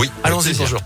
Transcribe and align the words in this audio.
Oui, 0.00 0.10
allons-y, 0.24 0.54
bonjour. 0.54 0.80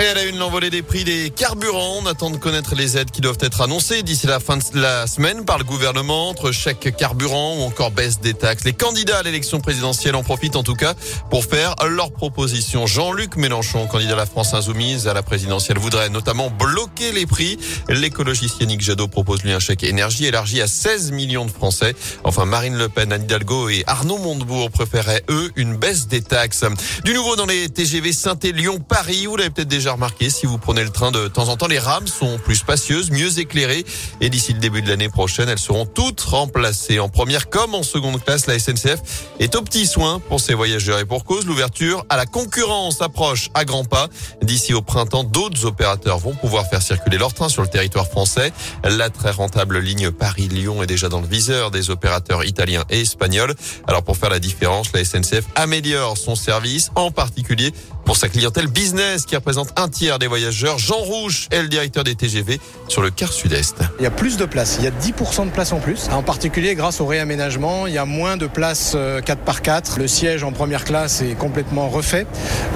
Et 0.00 0.06
à 0.06 0.14
la 0.14 0.24
une, 0.24 0.38
l'envolée 0.38 0.70
des 0.70 0.80
prix 0.80 1.04
des 1.04 1.28
carburants. 1.28 1.98
On 2.02 2.06
attend 2.06 2.30
de 2.30 2.38
connaître 2.38 2.74
les 2.74 2.96
aides 2.96 3.10
qui 3.10 3.20
doivent 3.20 3.36
être 3.40 3.60
annoncées 3.60 4.02
d'ici 4.02 4.26
la 4.26 4.40
fin 4.40 4.56
de 4.56 4.62
la 4.72 5.06
semaine 5.06 5.44
par 5.44 5.58
le 5.58 5.64
gouvernement 5.64 6.30
entre 6.30 6.52
chèque 6.52 6.96
carburant 6.96 7.58
ou 7.58 7.60
encore 7.64 7.90
baisse 7.90 8.18
des 8.18 8.32
taxes. 8.32 8.64
Les 8.64 8.72
candidats 8.72 9.18
à 9.18 9.22
l'élection 9.22 9.60
présidentielle 9.60 10.16
en 10.16 10.22
profitent 10.22 10.56
en 10.56 10.62
tout 10.62 10.74
cas 10.74 10.94
pour 11.28 11.44
faire 11.44 11.74
leurs 11.86 12.12
propositions. 12.12 12.86
Jean-Luc 12.86 13.36
Mélenchon, 13.36 13.86
candidat 13.88 14.14
à 14.14 14.16
la 14.16 14.24
France 14.24 14.54
Insoumise 14.54 15.06
à 15.06 15.12
la 15.12 15.22
présidentielle, 15.22 15.78
voudrait 15.78 16.08
notamment 16.08 16.48
bloquer 16.48 17.12
les 17.12 17.26
prix. 17.26 17.58
L'écologiste 17.90 18.58
Yannick 18.58 18.80
Jadot 18.80 19.08
propose 19.08 19.42
lui 19.42 19.52
un 19.52 19.60
chèque 19.60 19.84
énergie 19.84 20.24
élargi 20.24 20.62
à 20.62 20.66
16 20.66 21.12
millions 21.12 21.44
de 21.44 21.50
Français. 21.50 21.94
Enfin, 22.24 22.46
Marine 22.46 22.78
Le 22.78 22.88
Pen, 22.88 23.12
Anne 23.12 23.24
Hidalgo 23.24 23.68
et 23.68 23.84
Arnaud 23.86 24.16
Montebourg 24.16 24.70
préféraient, 24.70 25.24
eux, 25.28 25.50
une 25.56 25.76
baisse 25.76 26.06
des 26.06 26.22
taxes. 26.22 26.64
Du 27.04 27.12
nouveau 27.12 27.36
dans 27.36 27.44
les 27.44 27.68
TGV 27.68 28.14
Saint-Élion-Paris, 28.14 29.26
vous 29.26 29.36
l'avez 29.36 29.50
peut-être 29.50 29.68
déjà 29.68 29.89
remarqué, 29.92 30.30
si 30.30 30.46
vous 30.46 30.58
prenez 30.58 30.84
le 30.84 30.90
train 30.90 31.10
de 31.10 31.28
temps 31.28 31.48
en 31.48 31.56
temps, 31.56 31.66
les 31.66 31.78
rames 31.78 32.06
sont 32.06 32.38
plus 32.38 32.56
spacieuses, 32.56 33.10
mieux 33.10 33.38
éclairées. 33.38 33.84
Et 34.20 34.30
d'ici 34.30 34.52
le 34.52 34.58
début 34.58 34.82
de 34.82 34.88
l'année 34.88 35.08
prochaine, 35.08 35.48
elles 35.48 35.58
seront 35.58 35.86
toutes 35.86 36.20
remplacées. 36.20 37.00
En 37.00 37.08
première 37.08 37.48
comme 37.48 37.74
en 37.74 37.82
seconde 37.82 38.22
classe, 38.22 38.46
la 38.46 38.58
SNCF 38.58 39.00
est 39.38 39.54
au 39.54 39.62
petit 39.62 39.86
soin 39.86 40.20
pour 40.20 40.40
ses 40.40 40.54
voyageurs. 40.54 40.98
Et 40.98 41.04
pour 41.04 41.24
cause, 41.24 41.46
l'ouverture 41.46 42.04
à 42.08 42.16
la 42.16 42.26
concurrence 42.26 43.02
approche 43.02 43.50
à 43.54 43.64
grands 43.64 43.84
pas. 43.84 44.08
D'ici 44.42 44.74
au 44.74 44.82
printemps, 44.82 45.24
d'autres 45.24 45.64
opérateurs 45.66 46.18
vont 46.18 46.34
pouvoir 46.34 46.66
faire 46.68 46.82
circuler 46.82 47.18
leurs 47.18 47.34
trains 47.34 47.48
sur 47.48 47.62
le 47.62 47.68
territoire 47.68 48.06
français. 48.06 48.52
La 48.84 49.10
très 49.10 49.30
rentable 49.30 49.78
ligne 49.78 50.10
Paris-Lyon 50.10 50.82
est 50.82 50.86
déjà 50.86 51.08
dans 51.08 51.20
le 51.20 51.26
viseur 51.26 51.70
des 51.70 51.90
opérateurs 51.90 52.44
italiens 52.44 52.84
et 52.90 53.00
espagnols. 53.00 53.54
Alors 53.86 54.02
pour 54.02 54.16
faire 54.16 54.30
la 54.30 54.38
différence, 54.38 54.92
la 54.92 55.04
SNCF 55.04 55.44
améliore 55.54 56.16
son 56.16 56.34
service, 56.34 56.90
en 56.94 57.10
particulier 57.10 57.72
pour 58.10 58.16
sa 58.16 58.28
clientèle 58.28 58.66
business 58.66 59.24
qui 59.24 59.36
représente 59.36 59.68
un 59.78 59.88
tiers 59.88 60.18
des 60.18 60.26
voyageurs. 60.26 60.80
Jean 60.80 60.96
Rouge 60.96 61.46
est 61.52 61.62
le 61.62 61.68
directeur 61.68 62.02
des 62.02 62.16
TGV 62.16 62.58
sur 62.88 63.02
le 63.02 63.10
quart 63.10 63.32
sud-est. 63.32 63.76
Il 64.00 64.02
y 64.02 64.06
a 64.06 64.10
plus 64.10 64.36
de 64.36 64.46
places, 64.46 64.78
il 64.80 64.84
y 64.84 64.88
a 64.88 64.90
10% 64.90 65.46
de 65.46 65.50
places 65.52 65.72
en 65.72 65.78
plus. 65.78 66.08
En 66.10 66.24
particulier 66.24 66.74
grâce 66.74 67.00
au 67.00 67.06
réaménagement, 67.06 67.86
il 67.86 67.94
y 67.94 67.98
a 67.98 68.06
moins 68.06 68.36
de 68.36 68.48
places 68.48 68.96
4x4. 68.96 69.92
Euh, 69.92 69.98
le 69.98 70.08
siège 70.08 70.42
en 70.42 70.50
première 70.50 70.82
classe 70.82 71.22
est 71.22 71.38
complètement 71.38 71.88
refait 71.88 72.26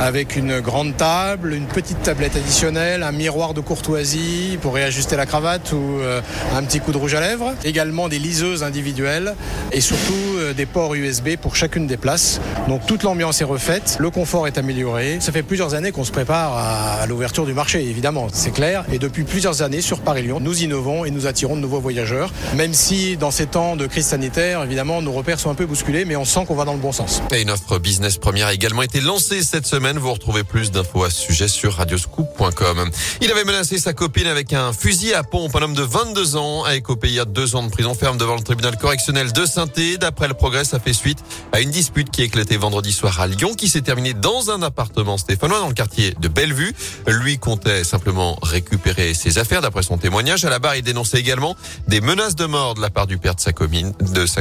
avec 0.00 0.36
une 0.36 0.60
grande 0.60 0.96
table, 0.96 1.52
une 1.52 1.66
petite 1.66 2.00
tablette 2.02 2.36
additionnelle, 2.36 3.02
un 3.02 3.10
miroir 3.10 3.54
de 3.54 3.60
courtoisie 3.60 4.56
pour 4.62 4.74
réajuster 4.74 5.16
la 5.16 5.26
cravate 5.26 5.72
ou 5.72 5.98
euh, 5.98 6.20
un 6.54 6.62
petit 6.62 6.78
coup 6.78 6.92
de 6.92 6.98
rouge 6.98 7.14
à 7.16 7.20
lèvres. 7.20 7.54
Également 7.64 8.08
des 8.08 8.20
liseuses 8.20 8.62
individuelles 8.62 9.34
et 9.72 9.80
surtout 9.80 10.14
euh, 10.36 10.52
des 10.52 10.66
ports 10.66 10.94
USB 10.94 11.30
pour 11.42 11.56
chacune 11.56 11.88
des 11.88 11.96
places. 11.96 12.40
Donc 12.68 12.86
toute 12.86 13.02
l'ambiance 13.02 13.40
est 13.40 13.44
refaite, 13.44 13.96
le 13.98 14.10
confort 14.10 14.46
est 14.46 14.58
amélioré. 14.58 15.18
Ça 15.24 15.32
fait 15.32 15.42
plusieurs 15.42 15.72
années 15.72 15.90
qu'on 15.90 16.04
se 16.04 16.12
prépare 16.12 16.54
à 16.54 17.06
l'ouverture 17.06 17.46
du 17.46 17.54
marché, 17.54 17.80
évidemment, 17.80 18.28
c'est 18.30 18.50
clair. 18.50 18.84
Et 18.92 18.98
depuis 18.98 19.24
plusieurs 19.24 19.62
années 19.62 19.80
sur 19.80 20.00
Paris-Lyon, 20.00 20.38
nous 20.38 20.62
innovons 20.62 21.06
et 21.06 21.10
nous 21.10 21.26
attirons 21.26 21.56
de 21.56 21.62
nouveaux 21.62 21.80
voyageurs. 21.80 22.30
Même 22.56 22.74
si 22.74 23.16
dans 23.16 23.30
ces 23.30 23.46
temps 23.46 23.74
de 23.74 23.86
crise 23.86 24.04
sanitaire, 24.04 24.62
évidemment, 24.64 25.00
nos 25.00 25.12
repères 25.12 25.40
sont 25.40 25.48
un 25.48 25.54
peu 25.54 25.64
bousculés, 25.64 26.04
mais 26.04 26.14
on 26.14 26.26
sent 26.26 26.44
qu'on 26.46 26.54
va 26.54 26.66
dans 26.66 26.74
le 26.74 26.78
bon 26.78 26.92
sens. 26.92 27.22
Et 27.32 27.40
une 27.40 27.50
offre 27.50 27.78
business 27.78 28.18
première 28.18 28.48
a 28.48 28.52
également 28.52 28.82
été 28.82 29.00
lancée 29.00 29.42
cette 29.42 29.66
semaine. 29.66 29.96
Vous 29.96 30.12
retrouvez 30.12 30.44
plus 30.44 30.70
d'infos 30.70 31.04
à 31.04 31.08
ce 31.08 31.22
sujet 31.22 31.48
sur 31.48 31.72
radioscoop.com. 31.72 32.90
Il 33.22 33.30
avait 33.30 33.44
menacé 33.44 33.78
sa 33.78 33.94
copine 33.94 34.26
avec 34.26 34.52
un 34.52 34.74
fusil 34.74 35.14
à 35.14 35.22
pompe. 35.22 35.56
Un 35.56 35.62
homme 35.62 35.74
de 35.74 35.84
22 35.84 36.36
ans 36.36 36.64
a 36.64 36.74
écopé 36.74 37.08
il 37.08 37.14
y 37.14 37.20
a 37.20 37.24
deux 37.24 37.56
ans 37.56 37.62
de 37.62 37.70
prison 37.70 37.94
ferme 37.94 38.18
devant 38.18 38.36
le 38.36 38.42
tribunal 38.42 38.76
correctionnel 38.76 39.32
de 39.32 39.46
saint 39.46 39.64
D'après 39.98 40.28
le 40.28 40.34
progrès, 40.34 40.66
ça 40.66 40.78
fait 40.78 40.92
suite 40.92 41.20
à 41.52 41.62
une 41.62 41.70
dispute 41.70 42.10
qui 42.10 42.20
a 42.20 42.24
éclaté 42.26 42.58
vendredi 42.58 42.92
soir 42.92 43.22
à 43.22 43.26
Lyon, 43.26 43.54
qui 43.54 43.70
s'est 43.70 43.80
terminée 43.80 44.12
dans 44.12 44.50
un 44.50 44.60
appartement 44.60 45.13
stéphanois 45.18 45.60
dans 45.60 45.68
le 45.68 45.74
quartier 45.74 46.14
de 46.18 46.28
Bellevue. 46.28 46.74
Lui 47.06 47.38
comptait 47.38 47.84
simplement 47.84 48.38
récupérer 48.42 49.14
ses 49.14 49.38
affaires 49.38 49.60
d'après 49.60 49.82
son 49.82 49.98
témoignage. 49.98 50.44
À 50.44 50.50
la 50.50 50.58
barre, 50.58 50.76
il 50.76 50.82
dénonçait 50.82 51.18
également 51.18 51.56
des 51.88 52.00
menaces 52.00 52.36
de 52.36 52.46
mort 52.46 52.74
de 52.74 52.80
la 52.80 52.90
part 52.90 53.06
du 53.06 53.18
père 53.18 53.34
de 53.34 53.40
sa 53.40 53.52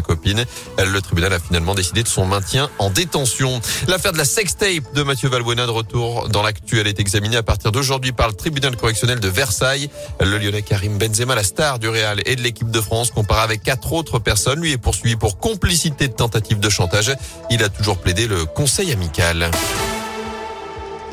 copine. 0.02 0.46
Le 0.78 1.00
tribunal 1.02 1.34
a 1.34 1.40
finalement 1.40 1.76
décidé 1.76 2.04
de 2.04 2.08
son 2.08 2.26
maintien 2.26 2.70
en 2.80 2.90
détention. 2.90 3.62
L'affaire 3.88 4.14
de 4.14 4.18
la 4.18 4.26
sextape 4.26 4.94
de 4.94 5.04
Mathieu 5.04 5.30
Valbuena 5.30 5.66
de 5.66 5.72
retour 5.72 6.30
dans 6.30 6.44
l'actu. 6.44 6.80
Elle 6.80 6.88
est 6.88 7.00
examinée 7.00 7.38
à 7.38 7.44
partir 7.44 7.72
d'aujourd'hui 7.72 8.12
par 8.12 8.28
le 8.28 8.34
tribunal 8.34 8.76
correctionnel 8.76 9.20
de 9.20 9.28
Versailles. 9.28 9.90
Le 10.20 10.38
Lyonnais 10.38 10.62
Karim 10.62 10.98
Benzema, 10.98 11.36
la 11.36 11.44
star 11.44 11.80
du 11.80 11.90
Real 11.90 12.22
et 12.26 12.36
de 12.36 12.42
l'équipe 12.42 12.72
de 12.72 12.82
France, 12.82 13.12
comparé 13.12 13.42
avec 13.42 13.64
quatre 13.64 13.94
autres 13.94 14.20
personnes, 14.20 14.60
lui 14.60 14.72
est 14.72 14.78
poursuivi 14.78 15.16
pour 15.16 15.38
complicité 15.38 16.08
de 16.08 16.14
tentative 16.14 16.60
de 16.60 16.70
chantage. 16.70 17.14
Il 17.50 17.64
a 17.64 17.70
toujours 17.70 17.98
plaidé 17.98 18.28
le 18.28 18.46
conseil 18.46 18.92
amical. 18.92 19.52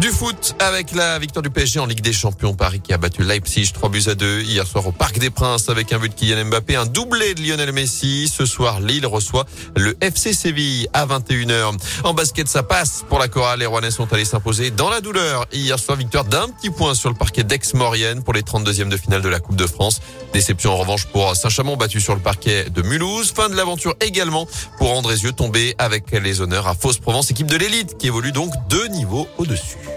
Du 0.00 0.09
foot 0.09 0.55
avec 0.61 0.94
la 0.94 1.19
victoire 1.19 1.43
du 1.43 1.50
PSG 1.50 1.78
en 1.78 1.84
Ligue 1.84 2.00
des 2.00 2.15
Champions. 2.15 2.55
Paris 2.55 2.81
qui 2.81 2.94
a 2.94 2.97
battu 2.97 3.22
Leipzig 3.22 3.71
3 3.71 3.91
buts 3.91 4.05
à 4.06 4.15
2 4.15 4.41
hier 4.41 4.66
soir 4.66 4.87
au 4.87 4.93
Parc 4.93 5.19
des 5.19 5.28
Princes 5.28 5.69
avec 5.69 5.93
un 5.93 5.99
but 5.99 6.09
de 6.09 6.15
Kylian 6.15 6.47
Mbappé, 6.47 6.75
un 6.77 6.87
doublé 6.87 7.34
de 7.34 7.43
Lionel 7.43 7.71
Messi. 7.72 8.27
Ce 8.34 8.47
soir, 8.47 8.81
Lille 8.81 9.06
reçoit 9.06 9.44
le 9.77 9.94
FC 10.00 10.33
Séville 10.33 10.89
à 10.94 11.05
21h. 11.05 11.77
En 12.05 12.15
basket, 12.15 12.49
ça 12.49 12.62
passe 12.62 13.05
pour 13.10 13.19
la 13.19 13.28
chorale. 13.28 13.59
Les 13.59 13.66
Rouennais 13.66 13.91
sont 13.91 14.10
allés 14.10 14.25
s'imposer 14.25 14.71
dans 14.71 14.89
la 14.89 15.03
douleur. 15.03 15.47
Hier 15.53 15.78
soir, 15.78 15.99
victoire 15.99 16.25
d'un 16.25 16.49
petit 16.49 16.71
point 16.71 16.94
sur 16.94 17.10
le 17.10 17.15
parquet 17.15 17.44
d'Aix-Maurienne 17.44 18.22
pour 18.22 18.33
les 18.33 18.41
32e 18.41 18.89
de 18.89 18.97
finale 18.97 19.21
de 19.21 19.28
la 19.28 19.39
Coupe 19.39 19.56
de 19.56 19.66
France. 19.66 20.00
Déception 20.33 20.72
en 20.72 20.77
revanche 20.77 21.05
pour 21.09 21.37
Saint-Chamond 21.37 21.77
battu 21.77 22.00
sur 22.00 22.15
le 22.15 22.22
parquet 22.22 22.71
de 22.71 22.81
Mulhouse. 22.81 23.33
Fin 23.33 23.50
de 23.50 23.55
l'aventure 23.55 23.94
également 24.00 24.49
pour 24.78 24.93
Andrézieux 24.97 25.33
tombé 25.33 25.75
avec 25.77 26.10
les 26.12 26.41
honneurs 26.41 26.69
à 26.69 26.75
Fausse-Provence, 26.75 27.31
équipe 27.31 27.49
de 27.49 27.56
l'élite 27.56 27.99
qui 27.99 28.06
évolue 28.06 28.33
donc 28.33 28.55
deux 28.71 28.87
niveaux 28.89 29.28
au-dessus. 29.37 29.90